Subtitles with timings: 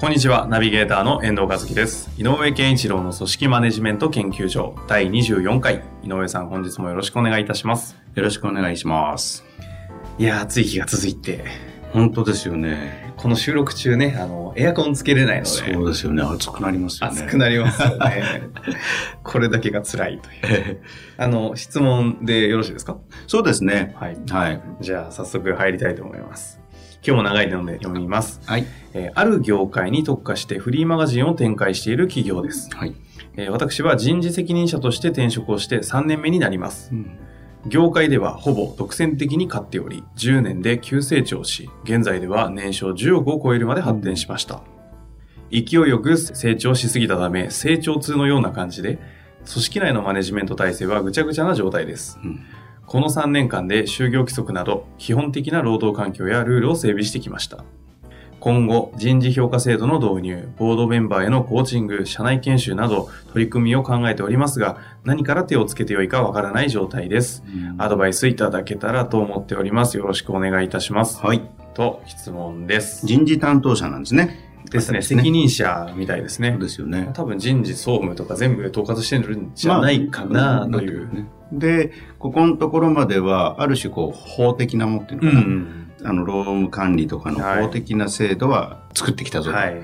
[0.00, 2.08] こんにちは、ナビゲーターの遠藤和樹です。
[2.16, 5.82] 井上健一郎の組織マネジメント研究所第24回。
[6.04, 7.96] 井上さん、本日もよろしくお願いいたします。
[8.14, 9.44] よろしくお願いします。
[10.18, 11.44] いやー、暑い日が続いて、
[11.92, 13.12] 本当ですよね。
[13.16, 16.22] この収録中ね、あの、エアコンつけれないので、そうですよね。
[16.22, 17.20] 暑くなりますよね。
[17.22, 18.22] 暑くなりますよね。
[19.24, 20.80] これだけが辛いという。
[21.16, 22.98] あの、質問でよろしいですか？
[23.26, 23.96] そうですね。
[23.98, 24.16] はい。
[24.30, 24.60] はい。
[24.80, 26.57] じゃあ、早速入りたいと思います。
[27.06, 28.40] 今日も長いので読みます。
[28.46, 28.66] はい。
[28.94, 32.68] えーある業界に特化してフリーマガジンを展開している企業です。
[32.74, 32.94] はい。
[33.36, 36.92] えー私は人事責任者として転職をして3年目になります。
[37.66, 44.62] 業界ではほぼ独占的に勝っており、10年で急成長し、現在では年商10億を超えるまで発展しました。
[45.50, 48.98] 勢いよく成長しすぎたため、成長痛のような感じで、
[49.50, 52.18] 組織内のマネジメント体制はぐちゃぐちゃな状態です。
[52.22, 52.40] うん
[52.88, 57.62] この3年間で就業規則など基本的な労働環境やルールを整備してきました。
[58.40, 67.42] 今後、人事評価制度の導入、ボードメンバーへのコーチング、社内研修など取り組みを考えておりますが、何から手をつけてよいかわからない状態です。
[67.76, 69.98] アドバイスいただけたらと思っております。
[69.98, 71.20] よろしくお願いいたします。
[71.20, 71.42] はい。
[71.74, 73.06] と、質問です。
[73.06, 74.47] 人事担当者なんですね。
[74.70, 76.60] ですね、責任者みたいですねそう。
[76.60, 77.10] ですよね。
[77.14, 81.06] 多分人事総務とか全部統括してるんじゃないかなという。
[81.06, 85.90] まあねで、ここのところまでは、ある種こう、法的なもっていううのかな、ん。
[86.04, 89.50] あの、労務管理とかのはい法的な制度は作ってきたぞ。
[89.52, 89.80] はい。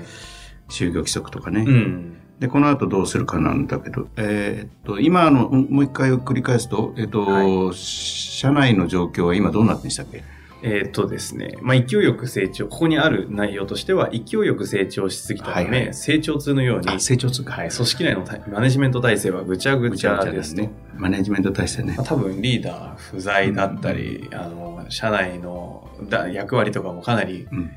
[0.69, 1.65] 就業規則とかね。
[1.67, 2.17] うん。
[2.39, 10.23] で、この後どうするかなんだけど、えーっと、今の、うんもう一回繰り返すと、えーっと、は社内の状況は今どうなってんでしたっけ？
[10.61, 17.53] えーっとですね、まあ、勢いよく成長、ここにある内容としては、勢いよく成長しすぎたため、はいはい成長痛のように、あ、成長痛か。
[17.53, 20.71] はい、組織内のたマネジメント体制はぐちゃぐちゃですね。。
[20.95, 22.05] マネジメント体制ねまあ。
[22.05, 27.71] 多分リーダー不在だったり、あの、社内のだ役割とかもかなりうんうん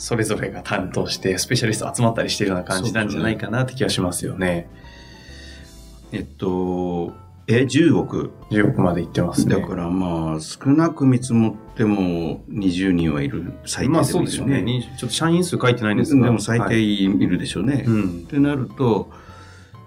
[0.00, 4.66] それぞれが担当して、スペシャリスト集まったりしてるような感じなんじゃないかなって気がしますよね。
[6.10, 7.12] えっと、
[7.52, 9.56] え、10億？10億まで行ってますね。
[9.60, 13.52] だからまあ、少なく見積もっても20人はいる。
[13.66, 14.62] 最低でもまあいるそうでしょうね。
[14.62, 16.30] にちょっと社員数書いてないんですでが。
[16.32, 17.84] も最低はいいるでしょうね。
[17.86, 18.26] っうん。
[18.26, 19.10] てなると、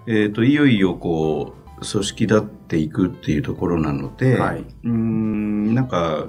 [0.06, 4.58] えっと、いよいよこう、組織立っていくっていうところなので、はい。
[4.60, 6.26] うーん、なんか、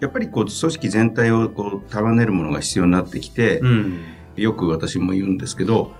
[0.00, 4.00] やっぱりこう、組織全体をこう、束ねるものが必要になってきて、うん。
[4.36, 5.92] よく私も言うんですけど、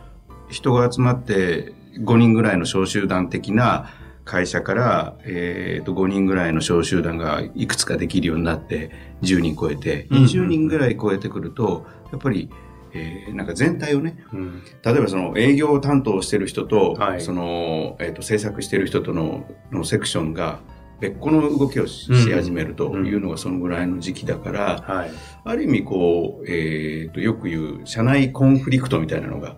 [0.49, 3.91] 人が集まって5人ぐらいの小集団的な
[4.25, 8.91] 会社から、えー、と5人ぐらいの小集団がいくつかできるようになって
[9.23, 12.51] 10人超えてうん20人ぐらい超えてくると、やっぱり、
[12.93, 14.63] えーなんか全体をね、うん。
[14.85, 20.61] 例えばその営業担当してる人と、はいその、えー、と制作してる人とののセクションが
[21.01, 25.11] 別個の動きをし,、うん始めるというのがそのぐらいの時期だから、はい。
[25.45, 29.57] ある意味こう、えー、とよく言う社内コンフリクトみたいなのが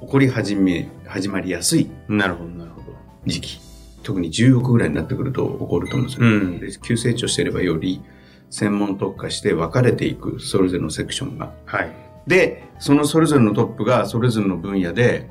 [0.00, 2.96] 起こり始め、始まりやすいなるほど、なるほど。
[3.26, 3.67] 時期。
[4.08, 6.26] 特に10億ぐらいになってくると起こると思うんですよ。
[6.26, 8.02] うんで急成長していればより
[8.48, 11.52] 専門特化して分かれていく、それぞれのセクションが。
[11.66, 11.92] はい。
[12.26, 15.28] で、そのそれぞれのトップがそれぞれの分野で、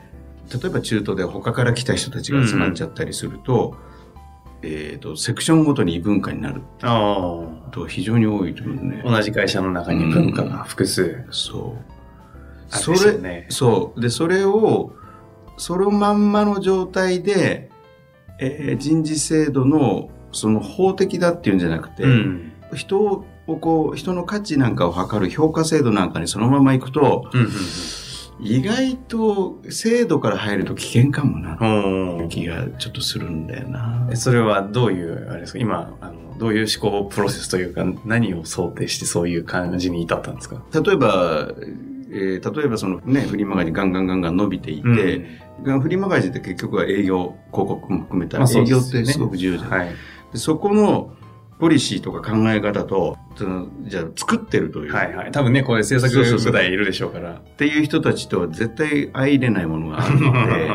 [0.54, 3.76] 例えば中途で他から来た人たちが集まっちゃったりすると、
[4.62, 9.12] えっ、と、セクションごとに異文化になるあと非常に多いと思うねあ。。
[9.12, 11.26] 同じ会社の中に文化が複数。
[11.32, 11.94] そう。
[12.70, 14.02] あそれ、ですよねそう。
[14.02, 14.92] で、それを、
[15.58, 17.72] そのまんまの状態で、
[18.40, 22.52] えー人事制度の、その法的だっていうんじゃなくて、うん。
[22.76, 23.26] 人を
[23.58, 27.48] こう、人の価値なんかを測る評価制度なんかにそのまま行くと、うん。
[28.40, 32.18] 意外と制度から入ると危険かもな、うん。
[32.20, 34.16] うん気がちょっとするんだよなえ。
[34.16, 35.60] それはどういう、あれですか？
[35.60, 40.62] 今、あの、どういう思考プロセスというか、何を想定してそういう感じに至ったんですか？
[40.80, 41.48] 例えば、
[42.12, 45.26] えー例えばそのね、フリーマガジンガンガンガンガン伸びていて、
[45.64, 49.96] フリーマガジンって結局は営業、広告も含めた、まあそう営業ってすごく重要じゃないはい。
[50.34, 51.14] でそこの
[51.60, 53.18] ポリシーとか考え方と、
[53.88, 55.32] じゃあ作ってるという、はいはい。
[55.32, 57.34] 多分ね、これ制作そうそうそう部隊いるでしょうから。
[57.34, 60.70] っていう人たちとは絶対相入れないものがあるので、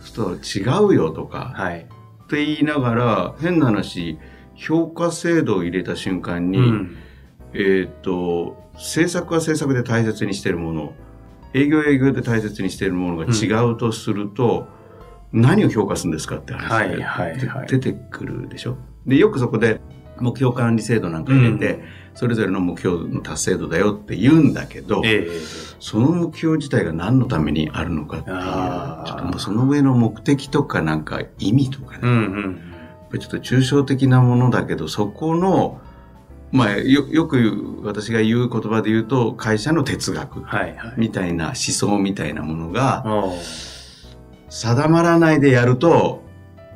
[0.00, 1.80] そうすると違うよとか、はい。
[1.80, 4.18] って言いながら、変な話、
[4.54, 6.96] 評価制度を入れた瞬間に、うん。
[7.54, 10.92] えっ、と、政策は政策で大切にしているもの、
[11.54, 14.66] 営業は営業で大切にしているものが違うとすると、
[15.32, 17.68] 何を評価するんですかって話はいはいはい。
[17.68, 18.76] で出てくるでしょ？
[19.06, 19.80] で、よくそこで
[20.20, 21.82] 目標管理制度なんか入れて、
[22.14, 25.30] それぞれの目標の達成度だよって言うんだけど、ええ
[25.80, 29.12] その目標自体が何のためにあるのかっていう、ちあー。
[29.12, 32.42] ょっともうその上の目的とかなんか意味とかね、うんうん。
[32.42, 35.80] やっぱりちょっと抽象的なものだけど、そこの、
[36.54, 40.44] まあ、よよく私が言う言葉で言うと、会社の哲学。
[40.96, 43.04] みたいな思想みたいなものが
[44.48, 46.22] 定まらないでやると、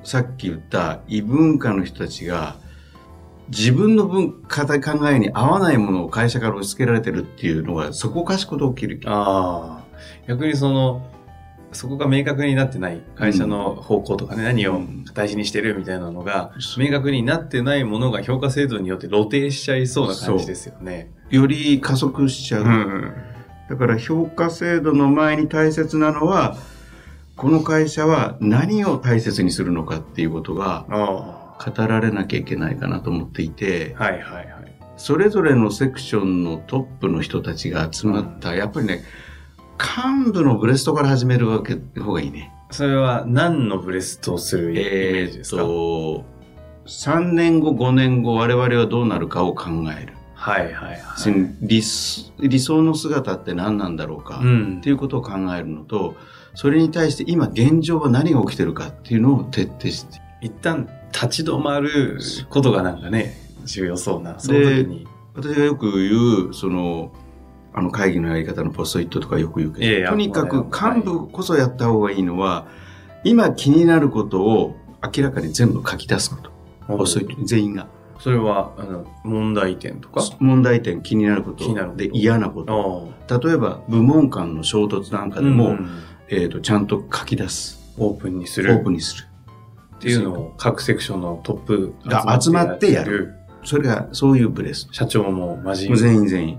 [0.03, 2.57] さっき言った異文化の人たちが、
[3.51, 9.01] 自分の文化考えに合わないものを会社から押し付けられてるっていうのが、そこかしこと起きる。
[9.05, 9.85] ああ。
[10.27, 11.07] 逆にその、
[11.73, 14.81] そこが明確になってない会社の方向とかね、何を
[15.15, 21.13] 大事にしてるみたいなのが、明確になってないものが評価制度によって露呈しちゃいそうな感じですよね。
[21.31, 22.65] より加速しちゃう。
[22.65, 23.13] ん。
[23.69, 26.57] だから評価制度の前に大切なのは、
[27.37, 34.05] この会社は何を大切にするのかっていうことがあ語られなきゃいけないかなと思っていて、あ。
[34.05, 34.49] はいはいはい。
[34.97, 39.05] それぞれのセクションのトップの人たちが集まった、やっぱりね、
[39.79, 42.53] 幹部のブレストから始めるわけ方がいいね。
[42.71, 46.25] それは何のブレストをするイメージですか、と、
[46.87, 50.15] 3年後、5年後、我々はどうなるかを考える。
[50.35, 50.99] はいはいはい。
[51.61, 54.39] 理想理想の姿って何なんだろうか。
[54.43, 56.15] うんっていうことを考えるのと、
[56.55, 60.21] それに対して今現状は何が起きてるかっていうのを徹底して。
[60.41, 65.07] 一旦立ち止まることがなんかね、重要そうな、その時に。
[65.35, 67.13] 私がよく言う、その、
[67.79, 72.67] あの会議のやり方のポストイットとかよく言うけど、ええとにかくはい幹部こそやった方がいいのは、
[73.25, 76.51] 今気になることを明らかに全部書き出すこと。
[76.97, 77.89] ポストイットに全員が。
[78.19, 80.23] それは、あの、問題点とか？
[80.41, 83.13] 問題点、気になること気になることで嫌なこと。
[83.41, 85.89] 例えば、部門間の衝突なんかでも、うん
[86.31, 87.95] えっ、と、ちゃんと書き出す。
[87.97, 88.75] オープンにすオる。
[88.75, 89.27] ープンにする。
[89.97, 93.35] っていうのを各セクションのトップが集まってやる。
[93.65, 94.89] それが、そういうブレス。
[94.91, 96.59] 社長も全員全員。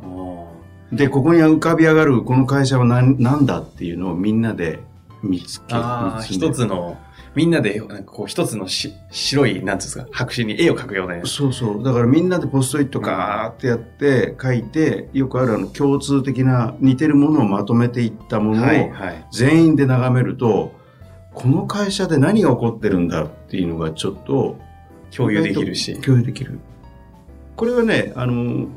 [0.91, 4.79] あで、ここに浮かび上がるこの会社は何なんだっていうのをみんなで
[5.21, 6.97] 見つけあ一つの、
[7.35, 11.25] みんなで、なんかこう、一つのし白い、なんていうんですか、白紙に絵を描くような。
[11.25, 11.83] そうそう。
[11.83, 18.67] だからみんなでポストイットガーってやって書いて、よくあるあの共通的な似てるものをまとめていったものを。
[19.31, 20.73] 全員で眺めると、
[21.33, 24.57] この会社で何が起こってるんだっていうのがちょっと
[25.15, 25.99] 共有できるし。
[26.01, 26.59] 共有できる。
[27.55, 28.67] これはね、あの、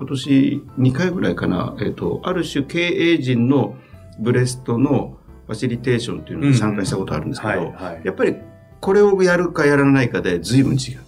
[0.00, 3.76] 今年2回ぐらいかな、えっ、と、ある種経営陣の
[4.18, 7.74] ブレストのファシリテーションっていうのに参加したことあるんですけど。
[8.02, 8.34] やっぱり
[8.80, 11.00] これをやるかやらないかで随分違う。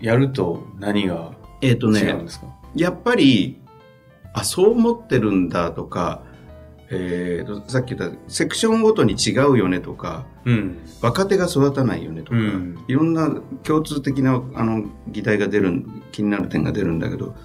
[0.00, 1.30] やると何が
[1.62, 3.60] 違うん、ですか、やっぱり、
[4.32, 6.24] あ、そう思ってるんだとか、
[6.90, 10.78] えーと、さっき言ったセクションごとに違うよねとか、うん。
[11.00, 17.36] 若手が育たないよねとか、うんいろんな共通的なあの議題が出るん気になる点が出るんだけど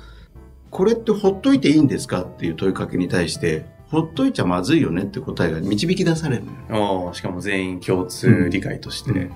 [0.76, 7.14] これってほっといていいんですかっていう問いかけに対してほっといちゃまずいよねって答えが導き出されるのよ。
[7.14, 9.12] しかも全員共通理解として。
[9.12, 9.32] うん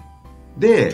[0.58, 0.94] で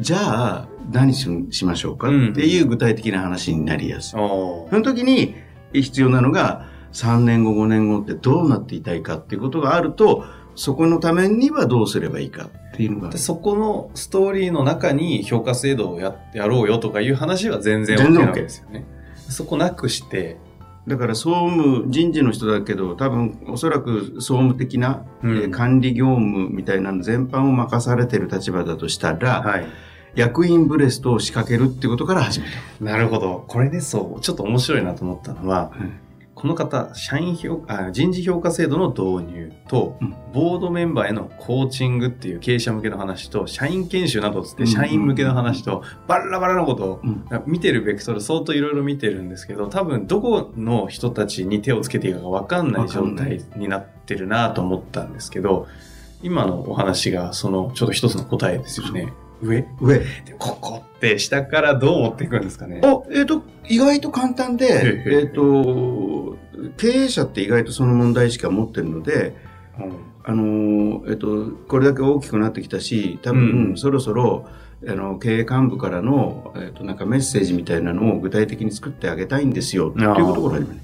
[0.00, 4.10] じゃあ何ししましょうかっていう具体的な話になりやすい。
[4.10, 5.36] その時に
[5.72, 10.24] 必要なのが3年後5年後ってどうなっていたいかっていうことがあると
[10.56, 18.84] そこのためにはどうすればいいかっていうのがでそこのストーリーの中に評価制度をややろうよとかいう話は全然 OK なわけですよね。
[19.28, 20.36] そこなくして、
[20.86, 29.66] だから総務人事の人だけど多分おそらく総務的な、うんえー管理業務みたいなの全般を任されてる立場だとしたら、はい。
[30.14, 32.46] 役員ブレストを仕掛けるってことから始め
[32.78, 32.84] た。
[32.84, 33.44] なるほど。
[33.48, 35.92] これでそう、ちょっと面白いなと思ったのは、うん
[36.36, 40.14] この方、社員評あ人事評価制度の導入と、うん。
[40.34, 44.68] ボードメンバーへのコーチングっていう経営者向けの話と、社員研修などつってうん。
[44.68, 47.24] 社員向けの話と、バラバラなことをうん。
[47.46, 55.66] 見てるベクトル相当いろいろ見てるんですけど、多分どこの人たちに手をつけていいかがわかんない状態になってるなと思ったんですけど、
[56.22, 59.10] 今のお話がそのちょっと一つの答えですよね。
[59.42, 59.98] 上上。
[59.98, 60.04] で
[60.38, 62.80] ここって下からどう持っていくんですかね。
[62.82, 66.25] あ、えっ、と、意外と簡単で、えっ、と、
[66.76, 69.36] 経営者って意外とその問題しか持ってるので、
[69.78, 69.92] うん。
[70.24, 73.76] あのーえっと、これだけ大きくなってきたし、多分、うん。
[73.76, 74.46] そろそろ、
[74.86, 80.80] あの、経営幹部からの、えっと、なんかメッセージみたいなのを具体的に作ってあげたいんですよ、っていうことから始める。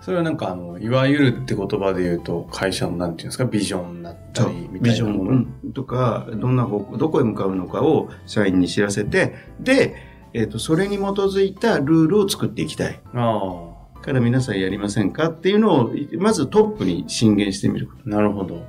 [0.00, 5.32] それはなんかあの、いわゆるって言葉で言うと、会社のなんていうんですか、ビジョンだったり、みビジョたいなもの。
[5.32, 9.96] ンとか、どんな方向、どこへ向かうのかを社員に知らせて、で、
[10.34, 13.00] えっ、と、それに基づいたルールを作っていきたい。
[13.14, 13.73] あ
[14.04, 17.88] から皆さんやりませんかっていうのを、まずトップに進言してみる。
[18.04, 18.62] なるほど。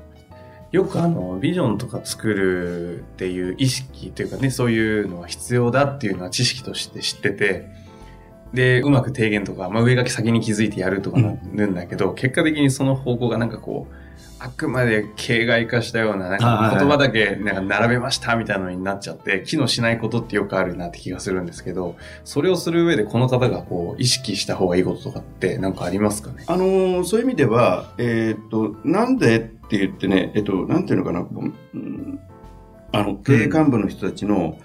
[0.72, 7.68] よくあの、ビジョンとか作るっていう意識というかね、そういうのは必要だっていうのは知識として知ってて、
[8.54, 14.05] で、うまく提言とか、まあ上書き先に気づいてやるとかなるんだけど、結果的にその方向がなんかこう、
[14.38, 26.44] あくまで形骸化したような、なんか言葉だけなんか並べましたみたいなのになっちゃって、機能しないことってよくあるなって気がするんですけど、それをする上でこの方がこう、意識した方がいいこととかってなんかありますかね？
[26.48, 32.20] あのーそういう意味では、えっ、と、なんでって言ってね、えっ、と、なんていうのかな、うん
[32.92, 34.58] あの、経営幹部の人たちの、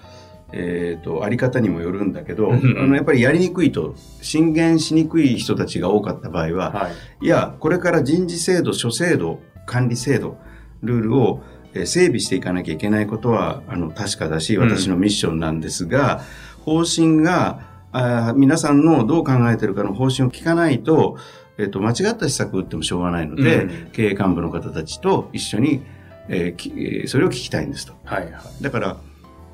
[0.53, 2.89] えっ、と、あり方にもよるんだけど、あうん。
[2.89, 6.89] の、やっぱりやりにくいと、進言しにくい人たちが多かった場合は、は
[7.21, 7.25] い。
[7.25, 10.37] いや、これから人事制度、諸制度、管理制度、
[10.81, 11.41] ルールを
[11.73, 16.21] えー整備していかなきゃいけないことは、あの、確かだし、私のミッションなんですが、
[16.65, 21.17] 方針が、あー皆さんのどう考えてるかの方針を聞かないと、
[21.57, 25.81] えっ、と、間違った施策を打ってもしょうがないので、うん経営幹部の方たちと一緒に、
[26.27, 27.93] えーきえーそれを聞きたいんですと。
[28.03, 28.63] はいはい。
[28.63, 28.97] だから、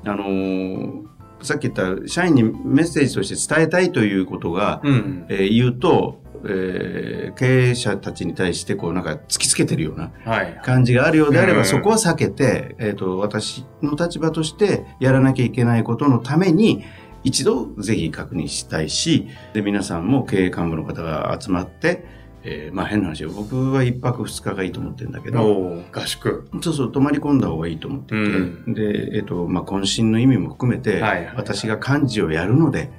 [0.04, 1.08] あのー
[1.40, 5.26] さっき言った社員にメッセージとして伝えたいということが、うん。
[5.28, 10.60] えー言うと、えー経営者たちに対してこうなんか突きつけてるようなはい。
[10.64, 16.84] 感じがあるようであれば、うんそこは避けて、えっ、と、私の立場としてやらなきゃいけないことのために、
[17.24, 22.04] 一度ぜひ確認したいし、で、皆さんも経営幹部の方が集まって、
[22.44, 23.30] えーまあ変な話よ。
[23.30, 26.48] 僕は一泊二日がいいと思ってるんだけど、合宿。
[26.62, 32.90] そうそう、泊まり込んだ方がいいと思っていて、うんで、えっ、と、まあ渾身の意味も含めて、はいはい私が幹事をやるので、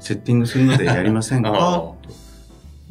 [0.00, 2.27] セッティングするのでやりません あかー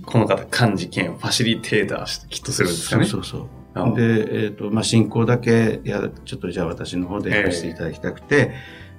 [0.07, 3.05] この方、幹事兼ファシリテーターしてきっとするんですかね。
[3.05, 3.95] そうそうあそう。
[3.95, 8.53] で、えっ、と、まあ、進行だけ、や、ちょっとじゃあ私の方でやらせていただきたくて、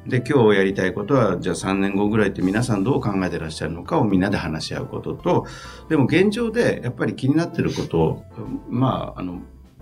[0.06, 5.46] で、今日やりたいことは、じゃあ3年後ぐらいって皆さんどう考えてらっしゃるのかをみんなで話し合うことと、
[5.88, 8.24] でも現状でやっぱり気になってることを、
[8.68, 9.40] まあ、あの、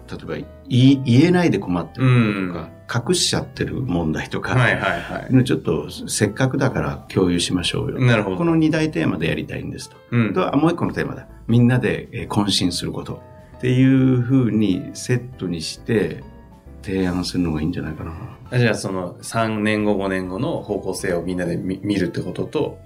[0.09, 5.45] 例えば言えないで困ってることとか、隠しちゃってる問題とか、はいはいはい。
[5.45, 7.99] ちょっとせっかくだから共有しましょうよ。
[8.01, 9.97] なるほどこの2大テーマでやりたいんですと。
[10.11, 10.35] うん。
[10.35, 11.27] と、あもう一個のテーマだ。
[11.49, 13.23] みんなでえー渾身すること。
[13.57, 16.23] っていうふうにセットにして
[16.83, 18.59] 提案するのがいいんじゃないかな。
[18.59, 22.79] じゃあその3年後5年後の方向性をみんなで見見るってことと、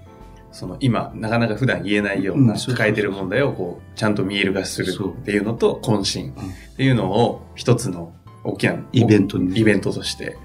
[0.51, 10.37] その今なかなか普段言えないよううんな抱えてる問題をこうちゃんと見える化するっていうのと渾身っていうのを一つの大きなイベントイベントとして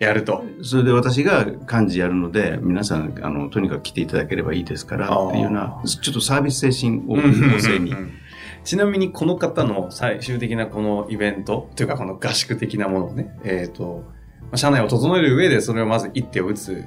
[0.00, 0.42] やると。
[0.62, 7.94] それで私が幹事やるので、皆さん、あの、とにかく来ていただければいいですから、っていうようなあ、ちょっとサービス精神をうん旺盛に。
[8.64, 14.04] ちなみにこの方の最終的なこのイベントというかこの合宿的なものをね、えっ、と、
[14.42, 16.86] まあ社内を整える上でそれをまず一手を打つ、ん。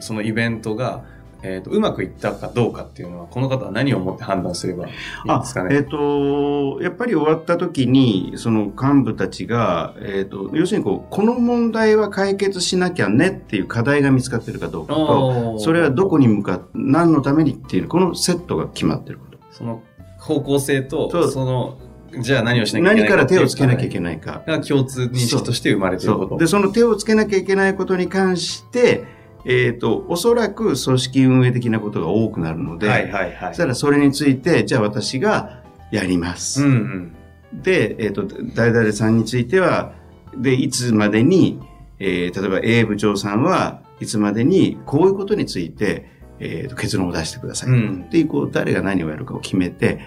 [0.00, 1.04] そのイベントが、
[1.42, 4.92] えっ、と、うまくいったかどうかっていうのは、この方は何をもって判断すればいい
[5.40, 5.82] ですか、えっ、ね。
[5.84, 19.38] と、やっぱり終わった時に、その幹部たちが、えっ、と、要するにこう、この問題は解決しなきゃねっていう課題が見つかってるかどうかと、それはどこに向かって、何のためにっていう、このセットが決まってること。
[19.50, 19.82] その
[20.18, 21.78] 方向性と、その、
[22.18, 24.42] じゃあ何をしなきゃいけない何から手をつけなきゃいけないか。
[24.46, 26.36] が共通認識として生まれていること。
[26.38, 29.04] で、その手をつけなきゃいけないことに関して、
[29.44, 33.48] えっ、と、おそらく組織運営的なことが多くなるので、はいはいはい。
[33.48, 36.62] そしたらそれについて、じゃあ私がやりまうす。
[36.62, 37.12] ん
[37.52, 37.62] うん。
[37.62, 39.92] で、えっ、と、誰々さんについては、
[40.36, 41.60] で、いつまでに、
[41.98, 47.70] えー例えば A 部長さんはいつまでにこういうことについて、えーと結論を出してください。
[47.70, 50.00] うんで、こう、誰が何をやるかを決めて、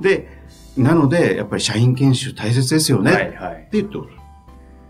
[0.00, 0.28] で、
[0.76, 3.12] なので、やっぱり社員研修大切ですよね。
[3.12, 3.54] はいはい。
[3.54, 4.12] って言っておる。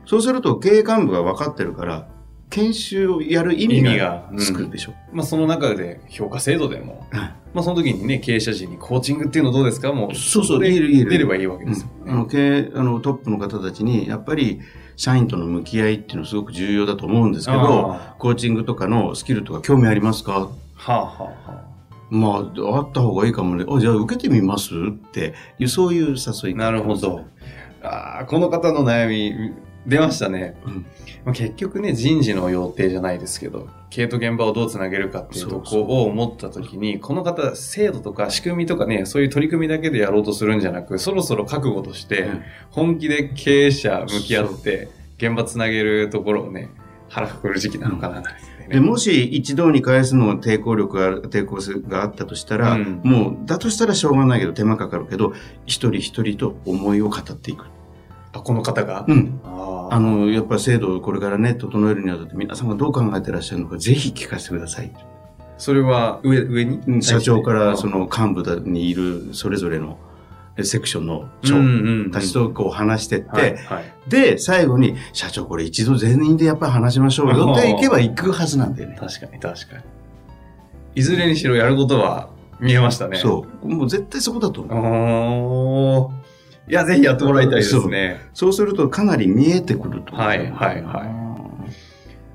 [0.05, 2.09] そうすると経営幹部が分かってるから、
[2.49, 4.93] 研修をやる意味がつくでしょ？
[5.12, 9.93] まあその中で評価制度でも、はいまあその時にね、経営者陣にコーチングっていうのどうですか？
[9.93, 10.79] もう、そうそう出
[11.19, 12.12] ればいいわけうんですよね。
[12.12, 14.61] あの経営あのトップの方たちに、やっぱり
[14.97, 20.33] 社員との向き合いっていうのはすごく重要だと思うんですけど、あコーチングとかのスキルとか興味ありますか？
[20.33, 20.50] は
[20.87, 21.76] あはあはあ。
[22.09, 23.65] まあ、あった方がいいかもね。
[23.69, 24.73] あ、じゃあ受けてみます？
[24.75, 27.25] っていう、そういう誘いなるほど。
[27.83, 29.35] ああ、この方の悩み、
[29.87, 30.57] 出ましたね。
[30.64, 30.87] うん。
[31.25, 42.43] まあ、結局ね、人事の予定じゃないですけど、経営と現場をどうつなげるかっていうとこを思った時に、この方、制度とか仕組みとかね、そういう取り組みだけでやろうとするんじゃなく、そろそろ覚悟として、うん。
[42.71, 44.88] 本気で経営者向き合って、
[45.19, 46.69] 現場つなげるところをね、
[47.09, 48.23] 腹くくる時期なのかな、
[48.69, 53.00] でもし一堂に返すのは抵抗力が抵抗性があったとしたら、うん。
[53.05, 55.33] もう、だとしたらしょうがないけど、手間かかるけど、
[55.66, 57.66] 一人一人と思いを語っていく。
[58.33, 59.40] あこの方が、うん。
[59.90, 64.93] ああの、やっぱり制度をこれからね、整えるにあたって皆さんがどう考えてらっしゃるのか、ぜひ聞かせてください。
[65.59, 66.81] それは上、上に？
[66.87, 69.99] うん社長からその幹部にいるそれぞれの
[70.62, 73.85] セクションの長んたちとこう話してって、はい、はい。
[74.09, 78.97] で、最後に、社長これ一度全員でやっぱり話しましょうよって行けば行くはずなんだよね。
[78.99, 79.83] 確かに、確かに。
[80.95, 83.19] いずれにしろやることは見えましたね。
[83.19, 83.69] そう。
[83.69, 86.25] もう絶対そこだと思う。
[86.69, 88.21] いや、ぜひやってもらいたいですね。
[88.35, 90.17] そうするとかなり見えてくると。
[90.17, 91.27] はいはいはい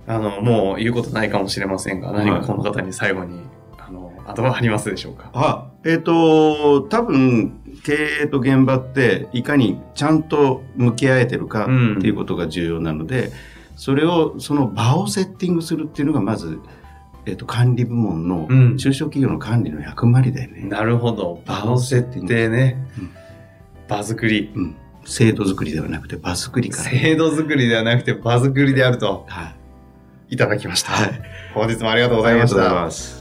[0.08, 3.40] あの、もう言うことないかもしれませんが、何かこの方に最後に、
[3.78, 5.30] あの、後はありますでしょうか？
[5.34, 7.54] あ、えっ、と、多分、
[7.86, 13.32] 経営と現場って、いかにちゃんと向き合えてるかうんっていうことが重要なので、
[13.76, 16.60] それを、その場をセッティングするっていうのが、まず、
[17.26, 20.64] えっ、と、管理部門のうん中小企業の管理の役割だよね。
[20.64, 21.42] なるほど。
[21.46, 23.10] 場を設定ねうん。
[23.92, 24.52] 場作り。
[24.56, 24.76] うん。
[25.04, 26.90] 制度作りではなくて場作りから。
[26.90, 29.54] 制度作りではなくて場作りであるとは
[30.30, 30.36] い。
[30.36, 30.92] いただきました。
[30.94, 31.22] はい。
[31.54, 32.82] 本日もありがとうございましありがとうございた。
[32.86, 33.21] ます。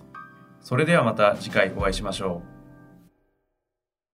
[0.61, 2.50] それではまた次回お会いしましょう。